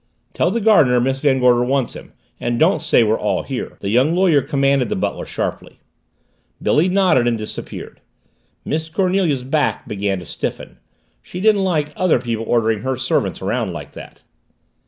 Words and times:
"Tell 0.33 0.49
the 0.49 0.59
gardener 0.59 0.99
Miss 0.99 1.19
Van 1.19 1.37
Gorder 1.37 1.63
wants 1.63 1.93
him 1.93 2.13
and 2.39 2.57
don't 2.59 2.81
say 2.81 3.03
we're 3.03 3.19
all 3.19 3.43
here," 3.43 3.77
the 3.81 3.89
young 3.89 4.15
lawyer 4.15 4.41
commanded 4.41 4.89
the 4.89 4.95
butler 4.95 5.27
sharply. 5.27 5.79
Billy 6.59 6.89
nodded 6.89 7.27
and 7.27 7.37
disappeared. 7.37 8.01
Miss 8.65 8.89
Cornelia's 8.89 9.43
back 9.43 9.87
began 9.87 10.17
to 10.17 10.25
stiffen 10.25 10.79
she 11.21 11.39
didn't 11.39 11.63
like 11.63 11.93
other 11.95 12.17
people 12.19 12.45
ordering 12.47 12.79
her 12.79 12.97
servants 12.97 13.43
around 13.43 13.73
like 13.73 13.91
that. 13.91 14.23